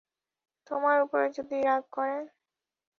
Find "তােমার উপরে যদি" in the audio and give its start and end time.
0.67-1.55